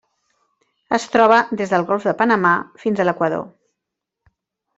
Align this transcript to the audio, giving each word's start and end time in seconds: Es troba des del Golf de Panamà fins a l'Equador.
Es 0.97 1.03
troba 1.15 1.37
des 1.59 1.73
del 1.73 1.85
Golf 1.89 2.07
de 2.07 2.15
Panamà 2.23 2.55
fins 2.85 3.03
a 3.03 3.07
l'Equador. 3.07 3.45